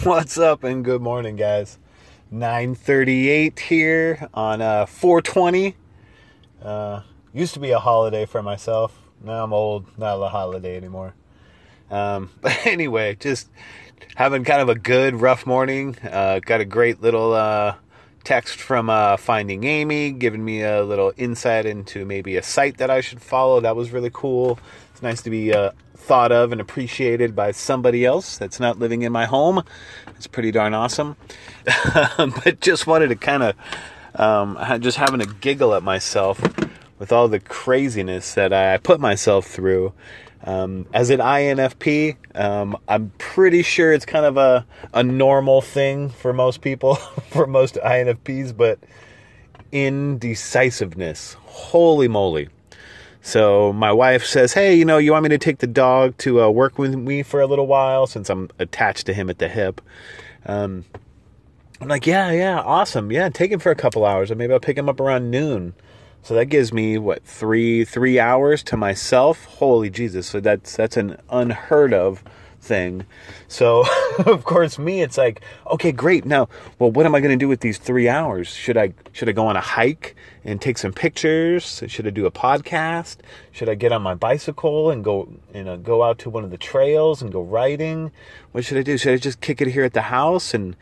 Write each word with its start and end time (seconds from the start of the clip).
What's 0.04 0.38
up 0.38 0.64
and 0.64 0.82
good 0.82 1.02
morning, 1.02 1.36
guys. 1.36 1.76
9:38 2.32 3.58
here 3.58 4.28
on 4.32 4.62
uh, 4.62 4.86
420. 4.86 5.76
Uh, 6.62 7.02
used 7.34 7.52
to 7.52 7.60
be 7.60 7.72
a 7.72 7.78
holiday 7.78 8.24
for 8.24 8.42
myself. 8.42 8.98
Now 9.22 9.44
I'm 9.44 9.52
old, 9.52 9.98
not 9.98 10.14
a 10.16 10.28
holiday 10.30 10.78
anymore. 10.78 11.12
Um, 11.90 12.30
but 12.40 12.66
anyway, 12.66 13.16
just 13.20 13.50
having 14.14 14.42
kind 14.42 14.62
of 14.62 14.70
a 14.70 14.74
good 14.74 15.20
rough 15.20 15.44
morning. 15.44 15.98
Uh, 16.10 16.38
got 16.38 16.62
a 16.62 16.64
great 16.64 17.02
little 17.02 17.34
uh, 17.34 17.74
text 18.24 18.58
from 18.58 18.88
uh, 18.88 19.18
Finding 19.18 19.64
Amy, 19.64 20.12
giving 20.12 20.42
me 20.42 20.62
a 20.62 20.82
little 20.82 21.12
insight 21.18 21.66
into 21.66 22.06
maybe 22.06 22.38
a 22.38 22.42
site 22.42 22.78
that 22.78 22.88
I 22.88 23.02
should 23.02 23.20
follow. 23.20 23.60
That 23.60 23.76
was 23.76 23.90
really 23.90 24.10
cool. 24.10 24.58
It's 25.00 25.02
nice 25.02 25.22
to 25.22 25.30
be 25.30 25.54
uh, 25.54 25.70
thought 25.96 26.30
of 26.30 26.52
and 26.52 26.60
appreciated 26.60 27.34
by 27.34 27.52
somebody 27.52 28.04
else 28.04 28.36
that's 28.36 28.60
not 28.60 28.78
living 28.78 29.00
in 29.00 29.10
my 29.10 29.24
home. 29.24 29.64
It's 30.08 30.26
pretty 30.26 30.50
darn 30.50 30.74
awesome. 30.74 31.16
but 32.18 32.60
just 32.60 32.86
wanted 32.86 33.08
to 33.08 33.16
kind 33.16 33.42
of 33.42 33.54
um, 34.14 34.58
just 34.82 34.98
having 34.98 35.22
a 35.22 35.24
giggle 35.24 35.72
at 35.72 35.82
myself 35.82 36.38
with 36.98 37.12
all 37.12 37.28
the 37.28 37.40
craziness 37.40 38.34
that 38.34 38.52
I 38.52 38.76
put 38.76 39.00
myself 39.00 39.46
through. 39.46 39.94
Um, 40.44 40.86
as 40.92 41.08
an 41.08 41.20
INFP, 41.20 42.18
um, 42.34 42.76
I'm 42.86 43.10
pretty 43.16 43.62
sure 43.62 43.94
it's 43.94 44.04
kind 44.04 44.26
of 44.26 44.36
a, 44.36 44.66
a 44.92 45.02
normal 45.02 45.62
thing 45.62 46.10
for 46.10 46.34
most 46.34 46.60
people, 46.60 46.96
for 47.30 47.46
most 47.46 47.76
INFPs, 47.76 48.54
but 48.54 48.78
indecisiveness. 49.72 51.38
Holy 51.46 52.06
moly. 52.06 52.50
So 53.22 53.72
my 53.72 53.92
wife 53.92 54.24
says, 54.24 54.52
Hey, 54.52 54.74
you 54.74 54.84
know, 54.84 54.98
you 54.98 55.12
want 55.12 55.24
me 55.24 55.28
to 55.30 55.38
take 55.38 55.58
the 55.58 55.66
dog 55.66 56.16
to 56.18 56.42
uh, 56.42 56.48
work 56.48 56.78
with 56.78 56.94
me 56.94 57.22
for 57.22 57.40
a 57.40 57.46
little 57.46 57.66
while 57.66 58.06
since 58.06 58.30
I'm 58.30 58.50
attached 58.58 59.06
to 59.06 59.14
him 59.14 59.28
at 59.28 59.38
the 59.38 59.48
hip? 59.48 59.80
Um, 60.46 60.84
I'm 61.80 61.88
like, 61.88 62.06
Yeah, 62.06 62.30
yeah, 62.30 62.60
awesome. 62.60 63.12
Yeah, 63.12 63.28
take 63.28 63.52
him 63.52 63.60
for 63.60 63.70
a 63.70 63.76
couple 63.76 64.04
hours, 64.04 64.30
and 64.30 64.38
maybe 64.38 64.52
I'll 64.52 64.60
pick 64.60 64.78
him 64.78 64.88
up 64.88 65.00
around 65.00 65.30
noon. 65.30 65.74
So 66.22 66.34
that 66.34 66.46
gives 66.46 66.72
me 66.72 66.98
what 66.98 67.24
three 67.24 67.84
three 67.84 68.20
hours 68.20 68.62
to 68.64 68.76
myself. 68.76 69.44
Holy 69.46 69.88
Jesus! 69.88 70.26
So 70.26 70.40
that's 70.40 70.76
that's 70.76 70.96
an 70.96 71.16
unheard 71.30 71.94
of 71.94 72.22
thing. 72.60 73.06
So 73.48 73.84
of 74.26 74.44
course 74.44 74.78
me, 74.78 75.02
it's 75.02 75.18
like, 75.18 75.40
okay, 75.72 75.92
great. 75.92 76.24
Now, 76.24 76.48
well, 76.78 76.90
what 76.90 77.06
am 77.06 77.14
I 77.14 77.20
going 77.20 77.36
to 77.36 77.42
do 77.42 77.48
with 77.48 77.60
these 77.60 77.78
three 77.78 78.08
hours? 78.08 78.48
Should 78.48 78.76
I 78.76 78.92
should 79.12 79.28
I 79.28 79.32
go 79.32 79.46
on 79.46 79.56
a 79.56 79.60
hike 79.60 80.14
and 80.44 80.60
take 80.60 80.78
some 80.78 80.92
pictures? 80.92 81.82
Should 81.86 82.06
I 82.06 82.10
do 82.10 82.26
a 82.26 82.30
podcast? 82.30 83.16
Should 83.52 83.68
I 83.68 83.74
get 83.74 83.92
on 83.92 84.02
my 84.02 84.14
bicycle 84.14 84.90
and 84.90 85.02
go 85.02 85.28
you 85.54 85.64
know 85.64 85.76
go 85.76 86.02
out 86.02 86.18
to 86.20 86.30
one 86.30 86.44
of 86.44 86.50
the 86.50 86.58
trails 86.58 87.22
and 87.22 87.32
go 87.32 87.42
riding? 87.42 88.12
What 88.52 88.64
should 88.64 88.78
I 88.78 88.82
do? 88.82 88.96
Should 88.98 89.14
I 89.14 89.16
just 89.16 89.40
kick 89.40 89.60
it 89.60 89.68
here 89.68 89.84
at 89.84 89.94
the 89.94 90.02
house 90.02 90.54
and 90.54 90.76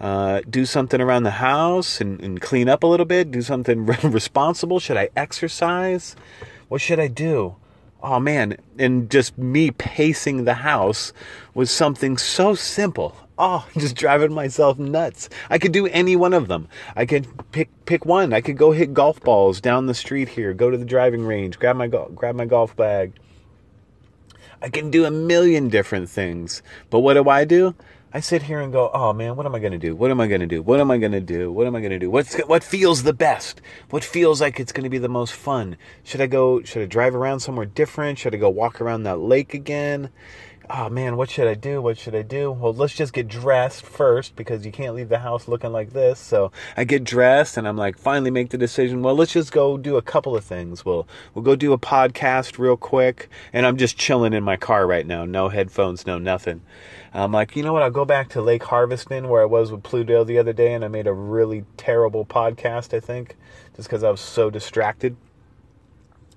uh, 0.00 0.42
do 0.48 0.66
something 0.66 1.00
around 1.00 1.22
the 1.22 1.30
house 1.30 2.00
and, 2.00 2.20
and 2.20 2.40
clean 2.40 2.68
up 2.68 2.82
a 2.82 2.86
little 2.86 3.06
bit, 3.06 3.30
do 3.30 3.42
something 3.42 3.86
responsible? 4.02 4.80
Should 4.80 4.96
I 4.96 5.10
exercise? 5.16 6.16
What 6.68 6.80
should 6.80 6.98
I 6.98 7.08
do? 7.08 7.56
Oh 8.02 8.18
man, 8.18 8.56
and 8.78 9.08
just 9.08 9.38
me 9.38 9.70
pacing 9.70 10.44
the 10.44 10.54
house 10.54 11.12
was 11.54 11.70
something 11.70 12.18
so 12.18 12.56
simple. 12.56 13.16
Oh, 13.38 13.66
just 13.78 13.94
driving 13.94 14.32
myself 14.32 14.76
nuts. 14.78 15.28
I 15.48 15.58
could 15.58 15.72
do 15.72 15.86
any 15.86 16.16
one 16.16 16.32
of 16.32 16.48
them. 16.48 16.68
I 16.96 17.06
could 17.06 17.28
pick 17.52 17.68
pick 17.86 18.04
one. 18.04 18.32
I 18.32 18.40
could 18.40 18.56
go 18.56 18.72
hit 18.72 18.92
golf 18.92 19.20
balls 19.20 19.60
down 19.60 19.86
the 19.86 19.94
street 19.94 20.30
here, 20.30 20.52
go 20.52 20.68
to 20.68 20.76
the 20.76 20.84
driving 20.84 21.24
range, 21.24 21.60
grab 21.60 21.76
my 21.76 21.86
grab 21.86 22.34
my 22.34 22.44
golf 22.44 22.74
bag. 22.74 23.12
I 24.60 24.68
can 24.68 24.90
do 24.90 25.04
a 25.04 25.10
million 25.10 25.68
different 25.68 26.08
things. 26.08 26.62
But 26.90 27.00
what 27.00 27.14
do 27.14 27.28
I 27.28 27.44
do? 27.44 27.74
I 28.14 28.20
sit 28.20 28.42
here 28.42 28.60
and 28.60 28.70
go, 28.70 28.90
oh 28.92 29.14
man, 29.14 29.36
what 29.36 29.46
am 29.46 29.54
I 29.54 29.58
going 29.58 29.72
to 29.72 29.78
do? 29.78 29.96
What 29.96 30.10
am 30.10 30.20
I 30.20 30.26
going 30.26 30.42
to 30.42 30.46
do? 30.46 30.60
What 30.60 30.78
am 30.80 30.90
I 30.90 30.98
going 30.98 31.12
to 31.12 31.20
do? 31.20 31.50
What 31.50 31.66
am 31.66 31.74
I 31.74 31.80
going 31.80 31.92
to 31.92 31.98
do? 31.98 32.10
What's 32.10 32.34
what 32.40 32.62
feels 32.62 33.04
the 33.04 33.14
best? 33.14 33.62
What 33.88 34.04
feels 34.04 34.38
like 34.38 34.60
it's 34.60 34.70
going 34.70 34.84
to 34.84 34.90
be 34.90 34.98
the 34.98 35.08
most 35.08 35.32
fun? 35.32 35.78
Should 36.04 36.20
I 36.20 36.26
go? 36.26 36.62
Should 36.62 36.82
I 36.82 36.86
drive 36.86 37.14
around 37.14 37.40
somewhere 37.40 37.64
different? 37.64 38.18
Should 38.18 38.34
I 38.34 38.36
go 38.38 38.50
walk 38.50 38.82
around 38.82 39.04
that 39.04 39.20
lake 39.20 39.54
again? 39.54 40.10
Oh 40.70 40.88
man, 40.88 41.16
what 41.16 41.28
should 41.28 41.48
I 41.48 41.54
do? 41.54 41.82
What 41.82 41.98
should 41.98 42.14
I 42.14 42.22
do? 42.22 42.50
Well, 42.50 42.72
let's 42.72 42.94
just 42.94 43.12
get 43.12 43.28
dressed 43.28 43.84
first 43.84 44.36
because 44.36 44.64
you 44.64 44.72
can't 44.72 44.94
leave 44.94 45.08
the 45.08 45.18
house 45.18 45.48
looking 45.48 45.72
like 45.72 45.92
this. 45.92 46.20
So 46.20 46.52
I 46.76 46.84
get 46.84 47.04
dressed 47.04 47.56
and 47.56 47.66
I'm 47.66 47.76
like, 47.76 47.98
finally 47.98 48.30
make 48.30 48.50
the 48.50 48.58
decision. 48.58 49.02
Well, 49.02 49.14
let's 49.14 49.32
just 49.32 49.52
go 49.52 49.76
do 49.76 49.96
a 49.96 50.02
couple 50.02 50.36
of 50.36 50.44
things. 50.44 50.84
We'll 50.84 51.06
we'll 51.34 51.44
go 51.44 51.56
do 51.56 51.72
a 51.72 51.78
podcast 51.78 52.58
real 52.58 52.76
quick, 52.76 53.28
and 53.52 53.66
I'm 53.66 53.76
just 53.76 53.96
chilling 53.96 54.32
in 54.32 54.44
my 54.44 54.56
car 54.56 54.86
right 54.86 55.06
now, 55.06 55.24
no 55.24 55.48
headphones, 55.48 56.06
no 56.06 56.18
nothing. 56.18 56.62
I'm 57.12 57.32
like, 57.32 57.56
you 57.56 57.62
know 57.62 57.72
what? 57.72 57.82
I'll 57.82 57.90
go 57.90 58.04
back 58.04 58.30
to 58.30 58.40
Lake 58.40 58.62
Harveston 58.62 59.28
where 59.28 59.42
I 59.42 59.46
was 59.46 59.70
with 59.70 59.82
Pluto 59.82 60.24
the 60.24 60.38
other 60.38 60.52
day, 60.52 60.72
and 60.72 60.84
I 60.84 60.88
made 60.88 61.06
a 61.06 61.12
really 61.12 61.64
terrible 61.76 62.24
podcast. 62.24 62.94
I 62.94 63.00
think 63.00 63.36
just 63.76 63.88
because 63.88 64.04
I 64.04 64.10
was 64.10 64.20
so 64.20 64.48
distracted. 64.48 65.16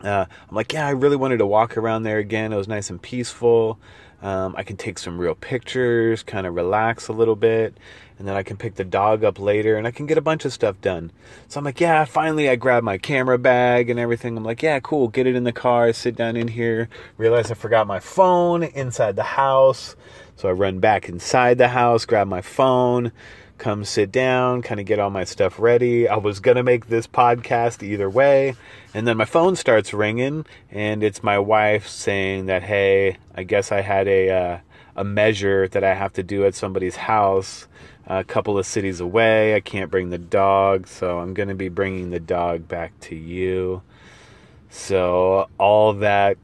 Uh, 0.01 0.25
I'm 0.49 0.55
like, 0.55 0.73
yeah, 0.73 0.85
I 0.85 0.91
really 0.91 1.15
wanted 1.15 1.37
to 1.37 1.45
walk 1.45 1.77
around 1.77 2.03
there 2.03 2.17
again. 2.17 2.51
It 2.51 2.57
was 2.57 2.67
nice 2.67 2.89
and 2.89 3.01
peaceful. 3.01 3.79
Um, 4.21 4.55
I 4.57 4.63
can 4.63 4.77
take 4.77 4.97
some 4.97 5.19
real 5.19 5.35
pictures, 5.35 6.23
kind 6.23 6.47
of 6.47 6.55
relax 6.55 7.07
a 7.07 7.13
little 7.13 7.35
bit, 7.35 7.77
and 8.17 8.27
then 8.27 8.35
I 8.35 8.43
can 8.43 8.57
pick 8.57 8.75
the 8.75 8.83
dog 8.83 9.23
up 9.23 9.39
later 9.39 9.75
and 9.75 9.85
I 9.85 9.91
can 9.91 10.05
get 10.05 10.17
a 10.17 10.21
bunch 10.21 10.45
of 10.45 10.53
stuff 10.53 10.79
done. 10.81 11.11
So 11.47 11.59
I'm 11.59 11.65
like, 11.65 11.81
yeah, 11.81 12.05
finally 12.05 12.49
I 12.49 12.55
grab 12.55 12.83
my 12.83 12.97
camera 12.97 13.37
bag 13.37 13.89
and 13.89 13.99
everything. 13.99 14.37
I'm 14.37 14.43
like, 14.43 14.63
yeah, 14.63 14.79
cool, 14.79 15.09
get 15.09 15.27
it 15.27 15.35
in 15.35 15.43
the 15.43 15.51
car, 15.51 15.91
sit 15.93 16.15
down 16.15 16.37
in 16.37 16.47
here, 16.47 16.89
realize 17.17 17.51
I 17.51 17.55
forgot 17.55 17.87
my 17.87 17.99
phone 17.99 18.63
inside 18.63 19.15
the 19.15 19.23
house. 19.23 19.95
So 20.37 20.49
I 20.49 20.53
run 20.53 20.79
back 20.79 21.07
inside 21.07 21.57
the 21.57 21.69
house, 21.69 22.05
grab 22.05 22.27
my 22.27 22.41
phone, 22.41 23.11
come 23.57 23.85
sit 23.85 24.11
down, 24.11 24.61
kind 24.61 24.79
of 24.79 24.85
get 24.85 24.99
all 24.99 25.09
my 25.09 25.23
stuff 25.23 25.59
ready. 25.59 26.07
I 26.07 26.17
was 26.17 26.39
going 26.39 26.57
to 26.57 26.63
make 26.63 26.87
this 26.87 27.07
podcast 27.07 27.83
either 27.83 28.09
way. 28.09 28.55
And 28.93 29.07
then 29.07 29.17
my 29.17 29.25
phone 29.25 29.55
starts 29.55 29.93
ringing, 29.93 30.45
and 30.71 31.03
it's 31.03 31.23
my 31.23 31.39
wife 31.39 31.87
saying 31.87 32.45
that, 32.47 32.63
hey, 32.63 33.17
I 33.35 33.43
guess 33.43 33.71
I 33.71 33.81
had 33.81 34.07
a, 34.07 34.29
uh, 34.29 34.57
a 34.95 35.03
measure 35.03 35.67
that 35.67 35.83
I 35.83 35.93
have 35.93 36.13
to 36.13 36.23
do 36.23 36.45
at 36.45 36.55
somebody's 36.55 36.95
house 36.95 37.67
a 38.07 38.23
couple 38.23 38.57
of 38.57 38.65
cities 38.65 38.99
away. 38.99 39.55
I 39.55 39.59
can't 39.59 39.89
bring 39.89 40.09
the 40.09 40.17
dog, 40.17 40.87
so 40.87 41.19
I'm 41.19 41.33
going 41.33 41.49
to 41.49 41.55
be 41.55 41.69
bringing 41.69 42.11
the 42.11 42.19
dog 42.19 42.67
back 42.67 42.99
to 43.01 43.15
you. 43.15 43.81
So 44.69 45.49
all 45.57 45.93
that 45.93 46.37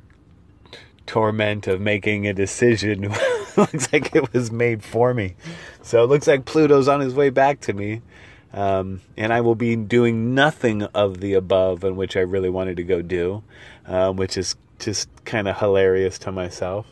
torment 1.06 1.68
of 1.68 1.82
making 1.82 2.28
a 2.28 2.34
decision 2.34 3.14
looks 3.58 3.92
like 3.92 4.16
it 4.16 4.34
was 4.34 4.52
made 4.52 4.84
for 4.84 5.14
me. 5.14 5.36
So 5.82 6.04
it 6.04 6.08
looks 6.08 6.28
like 6.28 6.46
Pluto's 6.46 6.88
on 6.88 7.00
his 7.00 7.14
way 7.14 7.30
back 7.30 7.60
to 7.62 7.74
me. 7.74 8.02
Um, 8.54 9.02
and 9.16 9.32
I 9.32 9.42
will 9.42 9.56
be 9.56 9.76
doing 9.76 10.36
nothing 10.36 10.84
of 10.84 11.22
the 11.22 11.34
above 11.34 11.84
in 11.84 11.96
which 11.96 12.18
I 12.18 12.22
really 12.22 12.50
wanted 12.50 12.78
to 12.78 12.84
go 12.84 13.02
do, 13.02 13.44
um, 13.86 14.18
which 14.18 14.38
is 14.38 14.56
just 14.80 15.10
kind 15.26 15.48
of 15.48 15.58
hilarious 15.58 16.20
to 16.20 16.32
myself. 16.32 16.86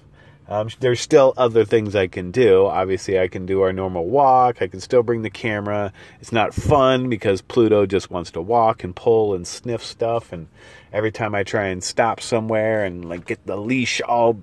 Um, 0.48 0.70
there's 0.80 1.00
still 1.00 1.34
other 1.38 1.64
things 1.64 1.96
I 1.96 2.08
can 2.08 2.32
do. 2.32 2.66
Obviously, 2.66 3.20
I 3.20 3.28
can 3.28 3.46
do 3.46 3.62
our 3.62 3.72
normal 3.72 4.06
walk. 4.06 4.64
I 4.64 4.68
can 4.68 4.80
still 4.80 5.04
bring 5.04 5.22
the 5.22 5.30
camera. 5.30 5.94
It's 6.22 6.32
not 6.32 6.56
fun 6.56 7.08
because 7.08 7.42
Pluto 7.42 7.86
just 7.86 8.10
wants 8.10 8.32
to 8.32 8.42
walk 8.42 8.84
and 8.84 8.96
pull 8.96 9.36
and 9.36 9.46
sniff 9.46 9.84
stuff. 9.84 10.34
And 10.34 10.48
every 10.92 11.12
time 11.12 11.36
I 11.36 11.44
try 11.44 11.68
and 11.68 11.84
stop 11.84 12.20
somewhere 12.20 12.84
and 12.84 13.08
like 13.08 13.28
get 13.28 13.46
the 13.46 13.58
leash 13.58 14.02
all 14.02 14.42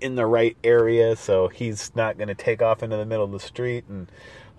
in 0.00 0.14
the 0.14 0.24
right 0.24 0.56
area, 0.64 1.14
so 1.14 1.48
he's 1.48 1.94
not 1.94 2.16
going 2.16 2.28
to 2.28 2.34
take 2.34 2.62
off 2.62 2.82
into 2.82 2.96
the 2.96 3.06
middle 3.06 3.24
of 3.24 3.32
the 3.32 3.40
street 3.40 3.84
and 3.86 4.10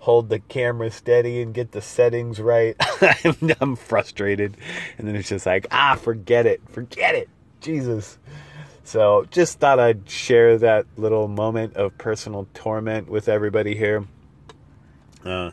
hold 0.06 0.28
the 0.28 0.38
camera 0.38 0.88
steady 0.88 1.42
and 1.42 1.52
get 1.52 1.72
the 1.72 1.82
settings 1.82 2.38
right. 2.38 2.76
I'm, 3.24 3.36
I'm 3.60 3.74
frustrated, 3.74 4.56
and 4.96 5.08
then 5.08 5.16
it's 5.16 5.30
just 5.30 5.46
like, 5.46 5.66
ah, 5.72 5.96
forget 5.96 6.46
it, 6.46 6.60
forget 6.70 7.16
it, 7.16 7.28
Jesus. 7.60 8.16
So 8.84 9.26
just 9.32 9.58
thought 9.58 9.80
I'd 9.80 10.08
share 10.08 10.58
that 10.58 10.86
little 10.96 11.26
moment 11.26 11.74
of 11.74 11.98
personal 11.98 12.46
torment 12.54 13.08
with 13.08 13.28
everybody 13.28 13.74
here. 13.74 14.04
Uh, 15.24 15.50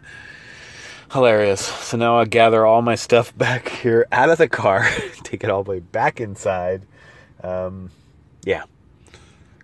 hilarious. 1.11 1.65
So 1.65 1.97
now 1.97 2.19
I 2.19 2.25
gather 2.25 2.63
all 2.63 2.83
my 2.83 2.94
stuff 2.94 3.35
back 3.35 3.69
here 3.69 4.05
out 4.11 4.29
of 4.29 4.38
the 4.38 4.47
car, 4.47 4.88
take 5.23 5.44
it 5.44 5.50
all 5.50 5.63
the 5.63 5.71
way 5.71 5.79
back 5.79 6.21
inside. 6.21 6.85
Um, 7.44 7.89
yeah, 8.44 8.65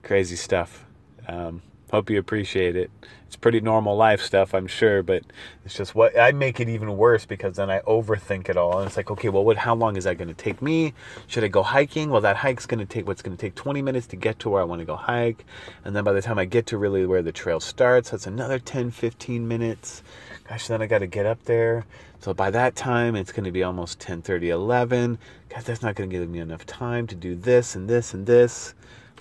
crazy 0.01 0.35
stuff. 0.35 0.83
Um, 1.27 1.61
hope 1.91 2.09
you 2.09 2.19
appreciate 2.19 2.75
it 2.75 2.91
it's 3.29 3.35
pretty 3.35 3.61
normal 3.61 3.95
life 3.95 4.23
stuff, 4.23 4.55
I'm 4.55 4.65
sure, 4.65 5.03
but 5.03 5.21
it's 5.63 5.75
just 5.75 5.93
what 5.93 6.19
I 6.19 6.31
make 6.31 6.59
it 6.59 6.67
even 6.67 6.97
worse 6.97 7.27
because 7.27 7.57
then 7.57 7.69
I 7.69 7.79
overthink 7.81 8.49
it 8.49 8.57
all. 8.57 8.79
And 8.79 8.87
it's 8.87 8.97
like, 8.97 9.11
okay, 9.11 9.29
well, 9.29 9.45
what? 9.45 9.55
How 9.55 9.75
long 9.75 9.97
is 9.97 10.05
that 10.05 10.17
going 10.17 10.29
to 10.29 10.33
take 10.33 10.63
me? 10.63 10.95
Should 11.27 11.43
I 11.43 11.47
go 11.47 11.61
hiking? 11.61 12.09
Well, 12.09 12.21
that 12.21 12.37
hike's 12.37 12.65
going 12.65 12.79
to 12.79 12.91
take 12.91 13.05
what's 13.05 13.21
going 13.21 13.37
to 13.37 13.39
take 13.39 13.53
20 13.53 13.83
minutes 13.83 14.07
to 14.07 14.15
get 14.15 14.39
to 14.39 14.49
where 14.49 14.63
I 14.63 14.65
want 14.65 14.79
to 14.79 14.85
go 14.85 14.95
hike, 14.95 15.45
and 15.85 15.95
then 15.95 16.03
by 16.03 16.11
the 16.11 16.23
time 16.23 16.39
I 16.39 16.45
get 16.45 16.65
to 16.67 16.79
really 16.79 17.05
where 17.05 17.21
the 17.21 17.31
trail 17.31 17.59
starts, 17.59 18.09
that's 18.09 18.25
another 18.25 18.57
10, 18.57 18.89
15 18.89 19.47
minutes. 19.47 20.01
Gosh, 20.47 20.65
then 20.65 20.81
I 20.81 20.87
got 20.87 20.99
to 20.99 21.07
get 21.07 21.27
up 21.27 21.43
there. 21.43 21.85
So 22.21 22.33
by 22.33 22.49
that 22.49 22.75
time, 22.75 23.15
it's 23.15 23.31
going 23.31 23.43
to 23.43 23.51
be 23.51 23.61
almost 23.61 23.99
10, 23.99 24.23
30, 24.23 24.49
11. 24.49 25.19
God, 25.49 25.63
that's 25.65 25.83
not 25.83 25.93
going 25.93 26.09
to 26.09 26.17
give 26.17 26.27
me 26.27 26.39
enough 26.39 26.65
time 26.65 27.05
to 27.05 27.15
do 27.15 27.35
this 27.35 27.75
and 27.75 27.87
this 27.87 28.15
and 28.15 28.25
this. 28.25 28.73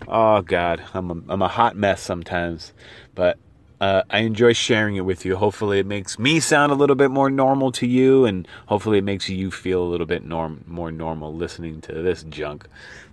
Oh 0.07 0.43
God, 0.43 0.83
I'm 0.95 1.11
a, 1.11 1.33
I'm 1.33 1.43
a 1.43 1.49
hot 1.49 1.77
mess 1.77 2.01
sometimes, 2.01 2.73
but 3.15 3.39
uh, 3.81 4.03
I 4.11 4.21
enjoy 4.21 4.53
sharing 4.53 4.97
it 4.97 5.05
with 5.05 5.25
you. 5.25 5.37
Hopefully, 5.37 5.79
it 5.79 5.87
makes 5.87 6.19
me 6.19 6.41
sound 6.41 6.73
a 6.73 6.75
little 6.75 6.97
bit 6.97 7.11
more 7.11 7.31
normal 7.31 7.73
to 7.73 7.87
you, 7.87 8.25
and 8.25 8.47
hopefully, 8.67 8.99
it 8.99 9.05
makes 9.05 9.29
you 9.29 9.51
feel 9.51 9.83
a 9.83 9.89
little 9.89 10.07
bit 10.07 10.25
norm 10.25 10.65
more 10.67 10.93
normal 10.93 11.35
listening 11.35 11.81
to 11.83 11.93
this 12.03 12.23
junk. 12.25 12.67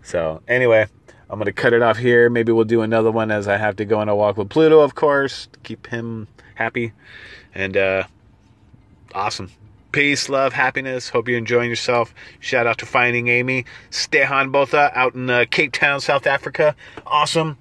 So, 0.04 0.42
anyway, 0.48 0.88
I'm 1.30 1.40
gonna 1.40 1.52
cut 1.54 1.74
it 1.74 1.82
off 1.82 1.98
here. 1.98 2.30
Maybe 2.30 2.52
we'll 2.52 2.66
do 2.66 2.82
another 2.82 3.12
one 3.12 3.32
as 3.32 3.48
I 3.48 3.58
have 3.58 3.76
to 3.78 3.86
go 3.86 4.00
on 4.00 4.10
a 4.10 4.16
walk 4.16 4.38
with 4.38 4.50
Pluto, 4.50 4.80
of 4.80 4.96
course, 4.96 5.48
to 5.54 5.60
keep 5.60 5.88
him 5.88 6.28
happy. 6.56 6.94
And 7.54 7.78
uh, 7.78 8.04
awesome. 9.14 9.52
Peace, 9.96 10.28
love, 10.28 10.52
happiness. 10.52 11.08
Hope 11.08 11.30
you're 11.30 11.38
enjoying 11.38 11.70
yourself. 11.70 12.14
Shout 12.42 12.68
out 12.68 12.80
to 12.80 12.86
Finding 12.86 13.30
Amy. 13.30 13.64
Stehan 13.92 14.52
Botha 14.52 14.92
out 14.94 15.16
in 15.16 15.30
uh, 15.30 15.46
Cape 15.50 15.72
Town, 15.72 16.02
South 16.02 16.28
Africa. 16.28 16.76
Awesome. 17.08 17.58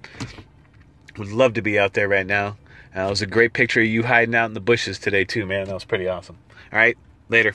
Would 1.16 1.30
love 1.30 1.54
to 1.54 1.62
be 1.62 1.78
out 1.78 1.92
there 1.92 2.08
right 2.08 2.26
now. 2.26 2.56
Uh, 2.96 3.02
it 3.02 3.10
was 3.10 3.22
a 3.22 3.26
great 3.28 3.52
picture 3.52 3.78
of 3.78 3.86
you 3.86 4.02
hiding 4.02 4.34
out 4.34 4.46
in 4.46 4.54
the 4.54 4.60
bushes 4.60 4.98
today, 4.98 5.22
too, 5.24 5.46
man. 5.46 5.68
That 5.68 5.74
was 5.74 5.84
pretty 5.84 6.08
awesome. 6.08 6.36
All 6.72 6.78
right, 6.80 6.98
later. 7.28 7.54